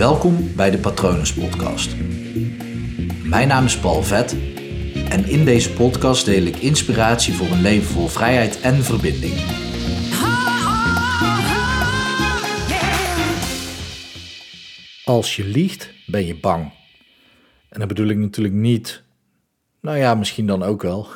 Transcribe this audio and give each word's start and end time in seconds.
Welkom 0.00 0.54
bij 0.56 0.70
de 0.70 0.78
Patronus 0.78 1.34
Podcast. 1.34 1.96
Mijn 3.24 3.48
naam 3.48 3.64
is 3.64 3.78
Paul 3.78 4.02
Vet 4.02 4.32
en 5.08 5.24
in 5.24 5.44
deze 5.44 5.72
podcast 5.72 6.24
deel 6.24 6.42
ik 6.42 6.56
inspiratie 6.56 7.34
voor 7.34 7.46
een 7.46 7.60
leven 7.60 7.86
vol 7.86 8.06
vrijheid 8.06 8.60
en 8.60 8.74
verbinding. 8.74 9.34
Als 15.04 15.36
je 15.36 15.44
liegt, 15.44 15.92
ben 16.06 16.26
je 16.26 16.40
bang. 16.40 16.72
En 17.68 17.78
dat 17.78 17.88
bedoel 17.88 18.08
ik 18.08 18.18
natuurlijk 18.18 18.54
niet, 18.54 19.02
nou 19.80 19.96
ja, 19.96 20.14
misschien 20.14 20.46
dan 20.46 20.62
ook 20.62 20.82
wel. 20.82 21.06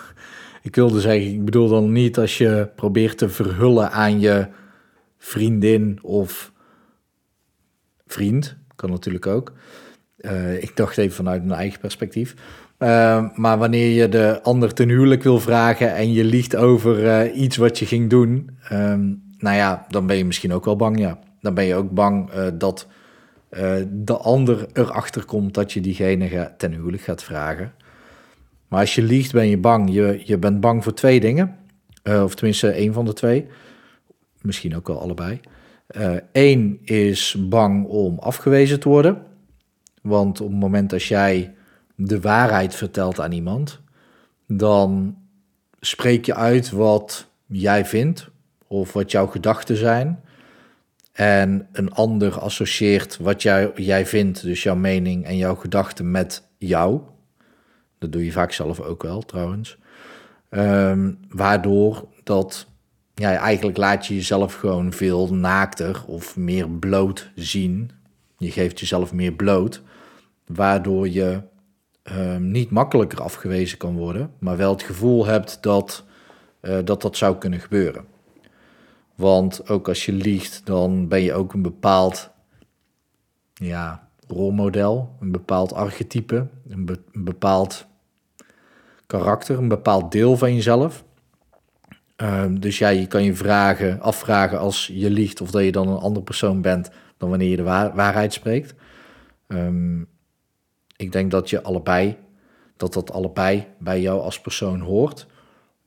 Ik 0.63 0.75
wilde 0.75 1.01
zeggen, 1.01 1.33
ik 1.33 1.45
bedoel 1.45 1.69
dan 1.69 1.93
niet 1.93 2.19
als 2.19 2.39
je 2.39 2.71
probeert 2.77 3.19
te 3.19 3.29
verhullen 3.29 3.91
aan 3.91 4.21
je 4.21 4.49
vriendin 5.19 5.99
of 6.03 6.53
vriend, 8.07 8.63
kan 8.77 8.91
natuurlijk 8.91 9.27
ook. 9.27 9.53
Uh, 10.19 10.63
ik 10.63 10.77
dacht 10.77 10.99
even 10.99 11.17
vanuit 11.17 11.45
mijn 11.45 11.59
eigen 11.59 11.81
perspectief. 11.81 12.35
Uh, 12.79 13.29
maar 13.35 13.59
wanneer 13.59 13.89
je 13.89 14.09
de 14.09 14.43
ander 14.43 14.75
ten 14.75 14.89
huwelijk 14.89 15.23
wil 15.23 15.41
vragen 15.41 15.95
en 15.95 16.13
je 16.13 16.25
liegt 16.25 16.57
over 16.57 17.05
uh, 17.05 17.41
iets 17.41 17.57
wat 17.57 17.79
je 17.79 17.87
ging 17.87 18.11
doen, 18.11 18.59
um, 18.73 19.23
nou 19.39 19.57
ja, 19.57 19.87
dan 19.89 20.07
ben 20.07 20.17
je 20.17 20.25
misschien 20.25 20.53
ook 20.53 20.65
wel 20.65 20.77
bang. 20.77 20.99
Ja. 20.99 21.19
Dan 21.41 21.55
ben 21.55 21.65
je 21.65 21.75
ook 21.75 21.91
bang 21.91 22.31
dat 22.55 22.87
de 23.89 24.17
ander 24.17 24.67
erachter 24.73 25.25
komt 25.25 25.55
dat 25.55 25.73
je 25.73 25.81
diegene 25.81 26.55
ten 26.57 26.73
huwelijk 26.73 27.03
gaat 27.03 27.23
vragen. 27.23 27.73
Maar 28.69 28.81
als 28.81 28.95
je 28.95 29.03
liegt, 29.03 29.33
ben 29.33 29.49
je 29.49 29.59
bang. 29.59 29.93
Je, 29.93 30.21
je 30.25 30.39
bent 30.39 30.61
bang 30.61 30.83
voor 30.83 30.95
twee 30.95 31.21
dingen, 31.21 31.57
of 32.05 32.35
tenminste 32.35 32.71
één 32.71 32.93
van 32.93 33.05
de 33.05 33.13
twee. 33.13 33.47
Misschien 34.41 34.77
ook 34.77 34.87
wel 34.87 35.01
allebei. 35.01 35.41
Eén 36.33 36.81
is 36.85 37.37
bang 37.49 37.87
om 37.87 38.19
afgewezen 38.19 38.81
te 38.81 38.89
worden. 38.89 39.23
Want 40.03 40.41
op 40.41 40.51
het 40.51 40.59
moment 40.59 40.91
dat 40.91 41.03
jij 41.03 41.55
de 41.95 42.21
waarheid 42.21 42.75
vertelt 42.75 43.21
aan 43.21 43.33
iemand, 43.33 43.81
dan 44.47 45.17
spreek 45.81 46.27
je 46.27 46.35
uit 46.35 46.71
wat 46.71 47.29
jij 47.47 47.85
vindt 47.85 48.29
of 48.67 48.93
wat 48.93 49.11
jouw 49.11 49.27
gedachten 49.27 49.77
zijn. 49.77 50.23
En 51.13 51.69
een 51.73 51.93
ander 51.93 52.39
associeert 52.39 53.19
wat 53.19 53.43
jij, 53.43 53.73
jij 53.75 54.07
vindt, 54.07 54.43
dus 54.43 54.63
jouw 54.63 54.77
mening 54.77 55.25
en 55.25 55.37
jouw 55.37 55.55
gedachten 55.55 56.11
met 56.11 56.49
jou. 56.59 57.01
Dat 57.99 58.13
doe 58.13 58.25
je 58.25 58.33
vaak 58.33 58.53
zelf 58.53 58.81
ook 58.81 59.03
wel 59.03 59.23
trouwens. 59.23 59.79
Um, 60.51 61.19
waardoor 61.29 62.09
dat 62.23 62.67
ja, 63.15 63.37
eigenlijk 63.37 63.77
laat 63.77 64.07
je 64.07 64.15
jezelf 64.15 64.55
gewoon 64.55 64.93
veel 64.93 65.35
naakter 65.35 66.05
of 66.07 66.37
meer 66.37 66.69
bloot 66.69 67.31
zien. 67.35 67.91
Je 68.39 68.51
geeft 68.51 68.81
jezelf 68.81 69.13
meer 69.13 69.33
bloot, 69.33 69.83
waardoor 70.47 71.09
je 71.09 71.43
um, 72.13 72.51
niet 72.51 72.71
makkelijker 72.71 73.23
afgewezen 73.23 73.79
kan 73.79 73.97
worden, 73.97 74.33
maar 74.39 74.57
wel 74.57 74.73
het 74.73 74.83
gevoel 74.83 75.27
hebt 75.27 75.63
dat, 75.63 76.05
uh, 76.63 76.79
dat 76.85 77.03
dat 77.03 77.17
zou 77.17 77.37
kunnen 77.37 77.61
gebeuren. 77.61 78.05
Want 79.15 79.69
ook 79.69 79.89
als 79.89 80.07
je 80.07 80.13
liegt, 80.13 80.61
dan 80.65 81.09
ben 81.09 81.23
je 81.23 81.35
ook 81.35 81.53
een 81.53 81.63
bepaald 81.63 82.31
ja, 83.55 84.09
rolmodel, 84.27 85.17
een 85.21 85.31
bepaald 85.31 85.73
archetype, 85.73 86.47
een 86.69 86.99
bepaald 87.13 87.87
karakter, 89.07 89.59
een 89.59 89.69
bepaald 89.69 90.13
deel 90.13 90.37
van 90.37 90.55
jezelf. 90.55 91.05
Um, 92.25 92.61
dus 92.61 92.79
ja, 92.79 92.89
je 92.89 93.07
kan 93.07 93.25
je 93.25 93.35
vragen, 93.35 94.01
afvragen 94.01 94.59
als 94.59 94.91
je 94.93 95.11
liegt 95.11 95.41
of 95.41 95.51
dat 95.51 95.65
je 95.65 95.73
dan 95.73 95.89
een 95.89 95.99
andere 95.99 96.25
persoon 96.25 96.61
bent 96.61 96.91
dan 97.17 97.29
wanneer 97.29 97.49
je 97.49 97.57
de 97.57 97.63
waar 97.63 97.95
waarheid 97.95 98.33
spreekt. 98.33 98.75
Um, 99.49 100.07
ik 100.97 101.13
denk 101.13 101.31
dat 101.31 101.51
je 101.51 101.63
allebei, 101.63 102.17
dat 102.77 102.93
dat 102.93 103.13
allebei 103.13 103.67
bij 103.79 104.01
jou 104.01 104.21
als 104.21 104.41
persoon 104.41 104.81
hoort. 104.81 105.27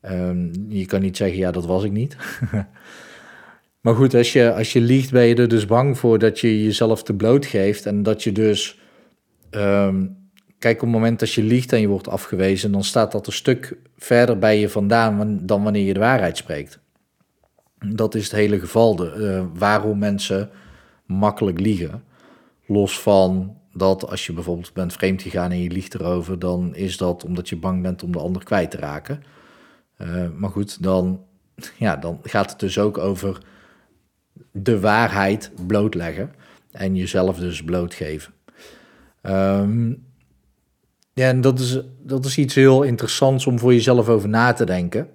Um, 0.02 0.52
je 0.68 0.86
kan 0.86 1.02
niet 1.02 1.18
zeggen, 1.18 1.38
ja, 1.38 1.52
dat 1.52 1.66
was 1.66 1.84
ik 1.84 1.92
niet. 1.92 2.18
maar 3.82 3.96
goed, 3.96 4.14
als 4.14 4.34
je, 4.34 4.54
als 4.54 4.74
je 4.74 4.82
liegt, 4.82 5.12
ben 5.12 5.26
je 5.26 5.36
er 5.36 5.48
dus 5.48 5.66
bang 5.66 5.98
voor 5.98 6.20
dat 6.20 6.40
je 6.40 6.64
jezelf 6.64 7.04
te 7.04 7.14
bloot 7.14 7.46
geeft 7.46 7.86
en 7.86 8.04
dat 8.04 8.24
je 8.24 8.32
dus 8.32 8.80
Kijk, 10.60 10.76
op 10.76 10.82
het 10.82 10.92
moment 10.92 11.20
dat 11.20 11.32
je 11.32 11.44
liegt 11.44 11.74
en 11.74 11.80
je 11.80 11.88
wordt 11.88 12.08
afgewezen, 12.08 12.72
dan 12.72 12.84
staat 12.84 13.12
dat 13.12 13.28
een 13.28 13.34
stuk 13.34 13.78
verder 13.98 14.38
bij 14.40 14.60
je 14.60 14.70
vandaan 14.70 15.40
dan 15.42 15.64
wanneer 15.64 15.86
je 15.86 15.94
de 15.94 16.00
waarheid 16.00 16.38
spreekt. 16.38 16.80
Dat 17.80 18.16
is 18.16 18.24
het 18.24 18.32
hele 18.32 18.60
geval. 18.60 18.96
De, 18.96 19.14
uh, 19.18 19.60
waarom 19.60 19.98
mensen 19.98 20.50
makkelijk 21.06 21.60
liegen. 21.60 22.04
Los 22.66 23.00
van 23.00 23.58
dat 23.74 24.10
als 24.10 24.26
je 24.26 24.34
bijvoorbeeld 24.34 24.74
bent 24.74 24.94
vreemd 24.94 25.22
gegaan 25.22 25.52
en 25.52 25.62
je 25.62 25.70
liegt 25.70 25.94
erover, 25.94 26.40
dan 26.40 26.76
is 26.76 26.98
dat 26.98 27.24
omdat 27.24 27.50
je 27.50 27.56
bang 27.56 27.82
bent 27.82 28.04
om 28.04 28.12
de 28.12 28.20
ander 28.20 28.44
kwijt 28.44 28.72
te 28.72 28.78
raken. 28.78 29.24
Uh, 30.02 30.28
maar 30.36 30.50
goed, 30.50 30.84
dan, 30.84 31.24
ja, 31.78 31.96
dan 31.96 32.20
gaat 32.24 32.50
het 32.50 32.60
dus 32.60 32.80
ook 32.80 32.98
over 32.98 33.38
de 34.52 34.80
waarheid 34.80 35.52
blootleggen 35.68 36.34
en 36.72 36.96
jezelf 36.96 37.40
dus 37.40 37.64
blootgeven. 37.64 38.34
Um, 39.22 40.07
ja, 41.18 41.28
en 41.28 41.42
dat 41.42 41.60
is, 41.60 41.80
dat 42.00 42.26
is 42.26 42.38
iets 42.38 42.56
heel 42.56 42.84
interessants 42.84 43.48
om 43.48 43.60
voor 43.60 43.74
jezelf 43.74 44.10
over 44.10 44.30
na 44.30 44.54
te 44.54 44.66
denken. 44.66 45.08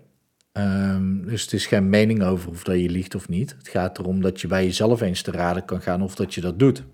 Um, 0.52 1.26
dus 1.26 1.42
het 1.42 1.52
is 1.52 1.66
geen 1.66 1.88
mening 1.88 2.22
over 2.22 2.50
of 2.50 2.64
dat 2.64 2.80
je 2.80 2.90
liegt 2.90 3.14
of 3.14 3.28
niet. 3.28 3.54
Het 3.58 3.68
gaat 3.68 3.98
erom 3.98 4.20
dat 4.20 4.41
je 4.41 4.46
bij 4.46 4.64
jezelf 4.64 5.00
eens 5.00 5.22
te 5.22 5.30
raden 5.30 5.64
kan 5.64 5.80
gaan 5.80 6.02
of 6.02 6.14
dat 6.14 6.34
je 6.34 6.41
dat 6.41 6.58
doet. 6.58 6.84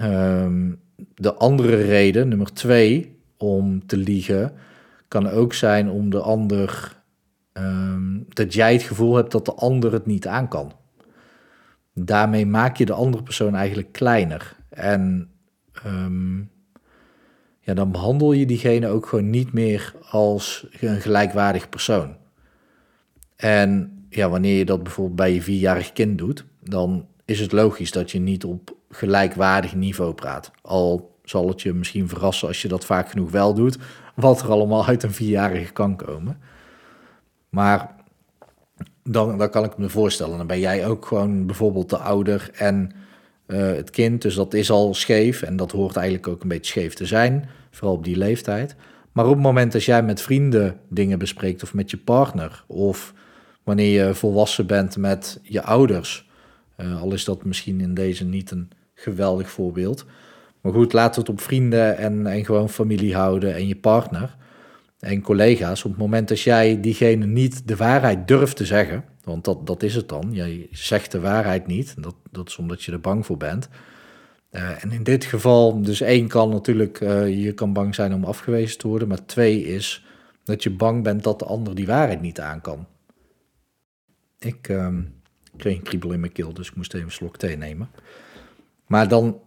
Um, 0.00 0.80
de 1.14 1.34
andere 1.34 1.76
reden, 1.76 2.28
nummer 2.28 2.52
twee, 2.52 3.20
om 3.36 3.86
te 3.86 3.96
liegen, 3.96 4.52
kan 5.08 5.28
ook 5.28 5.54
zijn 5.54 5.90
om 5.90 6.10
de 6.10 6.20
ander. 6.20 6.96
Um, 7.52 8.24
dat 8.28 8.54
jij 8.54 8.72
het 8.72 8.82
gevoel 8.82 9.16
hebt 9.16 9.32
dat 9.32 9.44
de 9.44 9.54
ander 9.54 9.92
het 9.92 10.06
niet 10.06 10.26
aan 10.26 10.48
kan. 10.48 10.72
Daarmee 11.94 12.46
maak 12.46 12.76
je 12.76 12.84
de 12.84 12.92
andere 12.92 13.22
persoon 13.22 13.54
eigenlijk 13.54 13.92
kleiner. 13.92 14.56
En 14.68 15.30
ja, 17.64 17.74
dan 17.74 17.92
behandel 17.92 18.32
je 18.32 18.46
diegene 18.46 18.88
ook 18.88 19.06
gewoon 19.06 19.30
niet 19.30 19.52
meer 19.52 19.94
als 20.10 20.66
een 20.80 21.00
gelijkwaardig 21.00 21.68
persoon. 21.68 22.16
En 23.36 24.02
ja, 24.08 24.28
wanneer 24.28 24.58
je 24.58 24.64
dat 24.64 24.82
bijvoorbeeld 24.82 25.16
bij 25.16 25.34
je 25.34 25.42
vierjarig 25.42 25.92
kind 25.92 26.18
doet, 26.18 26.44
dan 26.60 27.06
is 27.24 27.40
het 27.40 27.52
logisch 27.52 27.90
dat 27.90 28.10
je 28.10 28.18
niet 28.18 28.44
op 28.44 28.76
gelijkwaardig 28.90 29.74
niveau 29.74 30.14
praat. 30.14 30.50
Al 30.62 31.16
zal 31.24 31.48
het 31.48 31.62
je 31.62 31.72
misschien 31.72 32.08
verrassen 32.08 32.48
als 32.48 32.62
je 32.62 32.68
dat 32.68 32.84
vaak 32.84 33.10
genoeg 33.10 33.30
wel 33.30 33.54
doet, 33.54 33.78
wat 34.14 34.40
er 34.40 34.50
allemaal 34.50 34.86
uit 34.86 35.02
een 35.02 35.12
vierjarige 35.12 35.72
kan 35.72 35.96
komen. 35.96 36.40
Maar 37.48 37.94
dan, 39.02 39.38
dan 39.38 39.50
kan 39.50 39.64
ik 39.64 39.78
me 39.78 39.88
voorstellen, 39.88 40.36
dan 40.38 40.46
ben 40.46 40.60
jij 40.60 40.86
ook 40.86 41.06
gewoon 41.06 41.46
bijvoorbeeld 41.46 41.90
de 41.90 41.98
ouder 41.98 42.50
en 42.54 42.92
het 43.58 43.90
kind. 43.90 44.22
Dus 44.22 44.34
dat 44.34 44.54
is 44.54 44.70
al 44.70 44.94
scheef 44.94 45.42
en 45.42 45.56
dat 45.56 45.70
hoort 45.70 45.96
eigenlijk 45.96 46.28
ook 46.28 46.42
een 46.42 46.48
beetje 46.48 46.70
scheef 46.70 46.94
te 46.94 47.06
zijn, 47.06 47.48
vooral 47.70 47.96
op 47.96 48.04
die 48.04 48.16
leeftijd. 48.16 48.76
Maar 49.12 49.24
op 49.24 49.32
het 49.32 49.42
moment 49.42 49.72
dat 49.72 49.84
jij 49.84 50.02
met 50.02 50.22
vrienden 50.22 50.76
dingen 50.88 51.18
bespreekt 51.18 51.62
of 51.62 51.74
met 51.74 51.90
je 51.90 51.96
partner, 51.96 52.64
of 52.66 53.14
wanneer 53.62 54.06
je 54.06 54.14
volwassen 54.14 54.66
bent 54.66 54.96
met 54.96 55.40
je 55.42 55.62
ouders, 55.62 56.30
uh, 56.76 57.00
al 57.02 57.12
is 57.12 57.24
dat 57.24 57.44
misschien 57.44 57.80
in 57.80 57.94
deze 57.94 58.24
niet 58.24 58.50
een 58.50 58.70
geweldig 58.94 59.50
voorbeeld. 59.50 60.04
Maar 60.60 60.72
goed, 60.72 60.92
laat 60.92 61.16
het 61.16 61.28
op 61.28 61.40
vrienden 61.40 61.96
en, 61.96 62.26
en 62.26 62.44
gewoon 62.44 62.68
familie 62.68 63.14
houden 63.14 63.54
en 63.54 63.68
je 63.68 63.76
partner 63.76 64.36
en 64.98 65.22
collega's. 65.22 65.84
Op 65.84 65.90
het 65.90 66.00
moment 66.00 66.28
dat 66.28 66.40
jij 66.40 66.80
diegene 66.80 67.26
niet 67.26 67.68
de 67.68 67.76
waarheid 67.76 68.28
durft 68.28 68.56
te 68.56 68.66
zeggen, 68.66 69.04
want 69.24 69.44
dat, 69.44 69.66
dat 69.66 69.82
is 69.82 69.94
het 69.94 70.08
dan. 70.08 70.28
Jij 70.32 70.68
zegt 70.70 71.12
de 71.12 71.20
waarheid 71.20 71.66
niet. 71.66 72.02
Dat, 72.02 72.14
dat 72.30 72.48
is 72.48 72.56
omdat 72.56 72.82
je 72.82 72.92
er 72.92 73.00
bang 73.00 73.26
voor 73.26 73.36
bent. 73.36 73.68
Uh, 74.50 74.84
en 74.84 74.92
in 74.92 75.02
dit 75.02 75.24
geval, 75.24 75.82
dus 75.82 76.00
één 76.00 76.28
kan 76.28 76.48
natuurlijk, 76.48 77.00
uh, 77.00 77.44
je 77.44 77.52
kan 77.52 77.72
bang 77.72 77.94
zijn 77.94 78.14
om 78.14 78.24
afgewezen 78.24 78.78
te 78.78 78.88
worden. 78.88 79.08
Maar 79.08 79.24
twee 79.26 79.64
is 79.64 80.04
dat 80.44 80.62
je 80.62 80.70
bang 80.70 81.02
bent 81.02 81.22
dat 81.22 81.38
de 81.38 81.44
ander 81.44 81.74
die 81.74 81.86
waarheid 81.86 82.20
niet 82.20 82.40
aan 82.40 82.60
kan. 82.60 82.86
Ik 84.38 84.68
uh, 84.68 84.88
kreeg 85.56 85.76
een 85.76 85.82
kriebel 85.82 86.12
in 86.12 86.20
mijn 86.20 86.32
keel, 86.32 86.52
dus 86.52 86.68
ik 86.68 86.76
moest 86.76 86.94
even 86.94 87.06
een 87.06 87.12
slok 87.12 87.36
thee 87.36 87.56
nemen. 87.56 87.90
Maar 88.86 89.08
dan, 89.08 89.40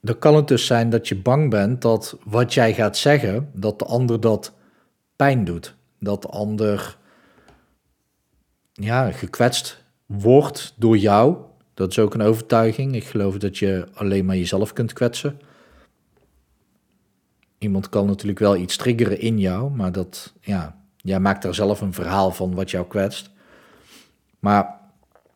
dan 0.00 0.18
kan 0.18 0.36
het 0.36 0.48
dus 0.48 0.66
zijn 0.66 0.90
dat 0.90 1.08
je 1.08 1.16
bang 1.16 1.50
bent 1.50 1.82
dat 1.82 2.18
wat 2.24 2.54
jij 2.54 2.74
gaat 2.74 2.96
zeggen, 2.96 3.50
dat 3.52 3.78
de 3.78 3.84
ander 3.84 4.20
dat 4.20 4.52
pijn 5.16 5.44
doet. 5.44 5.76
Dat 5.98 6.22
de 6.22 6.28
ander 6.28 6.98
ja, 8.74 9.10
gekwetst 9.10 9.84
wordt 10.06 10.74
door 10.76 10.96
jou. 10.96 11.36
Dat 11.74 11.90
is 11.90 11.98
ook 11.98 12.14
een 12.14 12.22
overtuiging. 12.22 12.94
Ik 12.94 13.04
geloof 13.04 13.38
dat 13.38 13.58
je 13.58 13.86
alleen 13.94 14.24
maar 14.24 14.36
jezelf 14.36 14.72
kunt 14.72 14.92
kwetsen. 14.92 15.40
Iemand 17.58 17.88
kan 17.88 18.06
natuurlijk 18.06 18.38
wel 18.38 18.56
iets 18.56 18.76
triggeren 18.76 19.20
in 19.20 19.38
jou, 19.38 19.70
maar 19.70 19.92
dat, 19.92 20.32
ja, 20.40 20.76
jij 20.96 21.20
maakt 21.20 21.42
daar 21.42 21.54
zelf 21.54 21.80
een 21.80 21.92
verhaal 21.92 22.30
van 22.30 22.54
wat 22.54 22.70
jou 22.70 22.86
kwetst. 22.86 23.30
Maar 24.38 24.82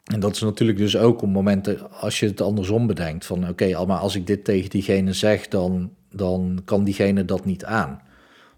En 0.05 0.21
dat 0.21 0.35
is 0.35 0.41
natuurlijk 0.41 0.79
dus 0.79 0.97
ook 0.97 1.23
op 1.23 1.29
momenten 1.29 1.91
als 1.91 2.21
je 2.21 2.27
het 2.27 2.41
andersom 2.41 2.87
bedenkt. 2.87 3.27
Van 3.27 3.49
oké, 3.49 3.65
okay, 3.65 3.85
maar 3.87 3.99
als 3.99 4.15
ik 4.15 4.27
dit 4.27 4.45
tegen 4.45 4.71
diegene 4.71 5.13
zeg, 5.13 5.49
dan, 5.49 5.91
dan 6.11 6.63
kan 6.65 6.85
diegene 6.85 7.25
dat 7.25 7.45
niet 7.45 7.65
aan. 7.65 8.01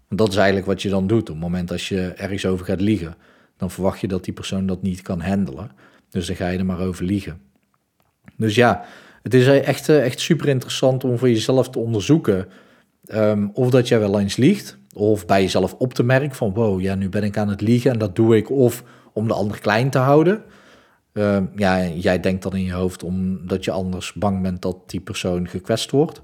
Want 0.07 0.19
dat 0.21 0.29
is 0.29 0.35
eigenlijk 0.35 0.67
wat 0.67 0.81
je 0.81 0.89
dan 0.89 1.07
doet. 1.07 1.21
Op 1.29 1.35
het 1.35 1.43
moment 1.43 1.71
als 1.71 1.89
je 1.89 2.01
ergens 2.01 2.45
over 2.45 2.65
gaat 2.65 2.81
liegen, 2.81 3.15
dan 3.61 3.71
verwacht 3.71 3.99
je 3.99 4.07
dat 4.07 4.23
die 4.23 4.33
persoon 4.33 4.65
dat 4.65 4.81
niet 4.81 5.01
kan 5.01 5.21
handelen. 5.21 5.71
Dus 6.09 6.27
dan 6.27 6.35
ga 6.35 6.47
je 6.47 6.57
er 6.57 6.65
maar 6.65 6.79
over 6.79 7.05
liegen. 7.05 7.41
Dus 8.37 8.55
ja, 8.55 8.85
het 9.23 9.33
is 9.33 9.47
echt, 9.47 9.89
echt 9.89 10.19
super 10.19 10.47
interessant 10.47 11.03
om 11.03 11.17
voor 11.17 11.29
jezelf 11.29 11.69
te 11.69 11.79
onderzoeken 11.79 12.47
um, 13.13 13.51
of 13.53 13.69
dat 13.69 13.87
jij 13.87 13.99
wel 13.99 14.19
eens 14.19 14.35
liegt. 14.35 14.77
Of 14.93 15.25
bij 15.25 15.41
jezelf 15.41 15.73
op 15.73 15.93
te 15.93 16.03
merken 16.03 16.35
van 16.35 16.53
wow, 16.53 16.81
ja, 16.81 16.95
nu 16.95 17.09
ben 17.09 17.23
ik 17.23 17.37
aan 17.37 17.49
het 17.49 17.61
liegen 17.61 17.91
en 17.91 17.97
dat 17.97 18.15
doe 18.15 18.35
ik 18.35 18.49
of 18.49 18.83
om 19.13 19.27
de 19.27 19.33
ander 19.33 19.59
klein 19.59 19.89
te 19.89 19.97
houden. 19.97 20.43
Uh, 21.13 21.37
ja, 21.55 21.85
jij 21.85 22.19
denkt 22.19 22.43
dan 22.43 22.55
in 22.55 22.63
je 22.63 22.73
hoofd 22.73 23.03
omdat 23.03 23.65
je 23.65 23.71
anders 23.71 24.13
bang 24.13 24.41
bent 24.41 24.61
dat 24.61 24.77
die 24.85 24.99
persoon 24.99 25.47
gekwetst 25.47 25.91
wordt. 25.91 26.21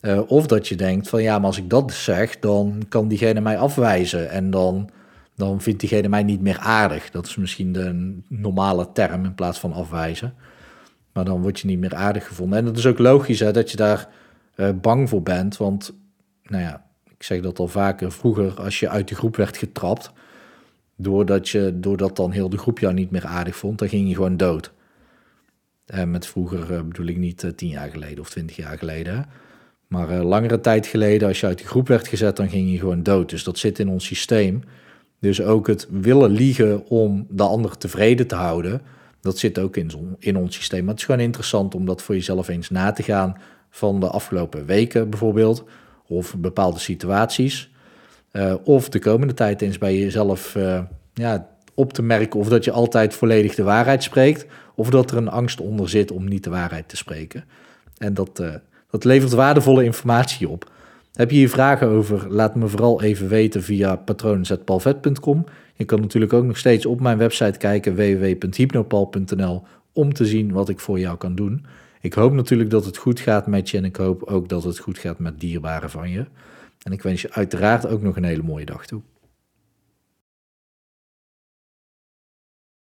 Uh, 0.00 0.20
of 0.26 0.46
dat 0.46 0.68
je 0.68 0.76
denkt 0.76 1.08
van 1.08 1.22
ja, 1.22 1.38
maar 1.38 1.46
als 1.46 1.58
ik 1.58 1.70
dat 1.70 1.92
zeg, 1.92 2.38
dan 2.38 2.82
kan 2.88 3.08
diegene 3.08 3.40
mij 3.40 3.58
afwijzen 3.58 4.30
en 4.30 4.50
dan, 4.50 4.90
dan 5.36 5.60
vindt 5.60 5.80
diegene 5.80 6.08
mij 6.08 6.22
niet 6.22 6.40
meer 6.40 6.58
aardig. 6.58 7.10
Dat 7.10 7.26
is 7.26 7.36
misschien 7.36 7.72
de 7.72 8.18
normale 8.28 8.92
term 8.92 9.24
in 9.24 9.34
plaats 9.34 9.58
van 9.58 9.72
afwijzen. 9.72 10.34
Maar 11.12 11.24
dan 11.24 11.42
word 11.42 11.60
je 11.60 11.66
niet 11.66 11.78
meer 11.78 11.94
aardig 11.94 12.26
gevonden. 12.26 12.58
En 12.58 12.64
dat 12.64 12.76
is 12.76 12.86
ook 12.86 12.98
logisch 12.98 13.40
hè, 13.40 13.52
dat 13.52 13.70
je 13.70 13.76
daar 13.76 14.08
uh, 14.56 14.68
bang 14.80 15.08
voor 15.08 15.22
bent, 15.22 15.56
want 15.56 15.94
nou 16.42 16.62
ja, 16.62 16.84
ik 17.16 17.22
zeg 17.22 17.40
dat 17.40 17.58
al 17.58 17.68
vaker, 17.68 18.12
vroeger 18.12 18.60
als 18.60 18.80
je 18.80 18.88
uit 18.88 19.08
de 19.08 19.14
groep 19.14 19.36
werd 19.36 19.56
getrapt, 19.56 20.12
doordat, 20.96 21.48
je, 21.48 21.72
doordat 21.74 22.16
dan 22.16 22.30
heel 22.30 22.48
de 22.48 22.58
groep 22.58 22.78
jou 22.78 22.94
niet 22.94 23.10
meer 23.10 23.26
aardig 23.26 23.56
vond, 23.56 23.78
dan 23.78 23.88
ging 23.88 24.08
je 24.08 24.14
gewoon 24.14 24.36
dood. 24.36 24.72
En 25.86 26.10
met 26.10 26.26
vroeger 26.26 26.70
uh, 26.70 26.82
bedoel 26.82 27.06
ik 27.06 27.16
niet 27.16 27.42
uh, 27.42 27.50
tien 27.50 27.68
jaar 27.68 27.90
geleden 27.90 28.20
of 28.20 28.30
twintig 28.30 28.56
jaar 28.56 28.78
geleden. 28.78 29.26
Maar 29.86 30.08
langere 30.08 30.60
tijd 30.60 30.86
geleden, 30.86 31.28
als 31.28 31.40
je 31.40 31.46
uit 31.46 31.58
de 31.58 31.66
groep 31.66 31.88
werd 31.88 32.08
gezet, 32.08 32.36
dan 32.36 32.48
ging 32.48 32.70
je 32.70 32.78
gewoon 32.78 33.02
dood. 33.02 33.30
Dus 33.30 33.44
dat 33.44 33.58
zit 33.58 33.78
in 33.78 33.88
ons 33.88 34.04
systeem. 34.04 34.62
Dus 35.24 35.42
ook 35.42 35.66
het 35.66 35.86
willen 35.90 36.30
liegen 36.30 36.86
om 36.88 37.26
de 37.30 37.42
ander 37.42 37.78
tevreden 37.78 38.26
te 38.26 38.34
houden, 38.34 38.82
dat 39.20 39.38
zit 39.38 39.58
ook 39.58 39.76
in, 39.76 39.90
in 40.18 40.36
ons 40.36 40.54
systeem. 40.54 40.80
Maar 40.80 40.90
het 40.90 40.98
is 40.98 41.04
gewoon 41.04 41.20
interessant 41.20 41.74
om 41.74 41.86
dat 41.86 42.02
voor 42.02 42.14
jezelf 42.14 42.48
eens 42.48 42.70
na 42.70 42.92
te 42.92 43.02
gaan 43.02 43.36
van 43.70 44.00
de 44.00 44.08
afgelopen 44.08 44.66
weken 44.66 45.10
bijvoorbeeld, 45.10 45.64
of 46.06 46.34
bepaalde 46.36 46.78
situaties. 46.78 47.70
Uh, 48.32 48.54
of 48.64 48.88
de 48.88 48.98
komende 48.98 49.34
tijd 49.34 49.62
eens 49.62 49.78
bij 49.78 49.98
jezelf 49.98 50.54
uh, 50.54 50.80
ja, 51.14 51.48
op 51.74 51.92
te 51.92 52.02
merken 52.02 52.40
of 52.40 52.48
dat 52.48 52.64
je 52.64 52.70
altijd 52.70 53.14
volledig 53.14 53.54
de 53.54 53.62
waarheid 53.62 54.02
spreekt, 54.02 54.46
of 54.74 54.90
dat 54.90 55.10
er 55.10 55.16
een 55.16 55.28
angst 55.28 55.60
onder 55.60 55.88
zit 55.88 56.10
om 56.10 56.28
niet 56.28 56.44
de 56.44 56.50
waarheid 56.50 56.88
te 56.88 56.96
spreken. 56.96 57.44
En 57.98 58.14
dat, 58.14 58.40
uh, 58.40 58.54
dat 58.90 59.04
levert 59.04 59.32
waardevolle 59.32 59.84
informatie 59.84 60.48
op. 60.48 60.72
Heb 61.14 61.30
je 61.30 61.36
hier 61.36 61.48
vragen 61.48 61.88
over? 61.88 62.32
Laat 62.32 62.54
me 62.54 62.68
vooral 62.68 63.02
even 63.02 63.28
weten 63.28 63.62
via 63.62 63.96
patronen.palvet.com. 63.96 65.44
Je 65.74 65.84
kan 65.84 66.00
natuurlijk 66.00 66.32
ook 66.32 66.44
nog 66.44 66.58
steeds 66.58 66.86
op 66.86 67.00
mijn 67.00 67.18
website 67.18 67.58
kijken 67.58 67.94
www.hypnopal.nl 67.94 69.62
om 69.92 70.12
te 70.12 70.26
zien 70.26 70.52
wat 70.52 70.68
ik 70.68 70.80
voor 70.80 70.98
jou 70.98 71.16
kan 71.16 71.34
doen. 71.34 71.66
Ik 72.00 72.12
hoop 72.12 72.32
natuurlijk 72.32 72.70
dat 72.70 72.84
het 72.84 72.96
goed 72.96 73.20
gaat 73.20 73.46
met 73.46 73.70
je 73.70 73.76
en 73.76 73.84
ik 73.84 73.96
hoop 73.96 74.22
ook 74.22 74.48
dat 74.48 74.64
het 74.64 74.78
goed 74.78 74.98
gaat 74.98 75.18
met 75.18 75.40
dierbaren 75.40 75.90
van 75.90 76.10
je. 76.10 76.26
En 76.82 76.92
ik 76.92 77.02
wens 77.02 77.22
je 77.22 77.32
uiteraard 77.32 77.86
ook 77.86 78.02
nog 78.02 78.16
een 78.16 78.24
hele 78.24 78.42
mooie 78.42 78.64
dag 78.64 78.86
toe. 78.86 79.00